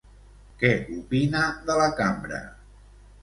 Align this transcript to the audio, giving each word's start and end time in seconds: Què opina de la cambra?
Què 0.61 0.69
opina 1.01 1.43
de 1.69 1.77
la 1.81 1.91
cambra? 2.01 2.39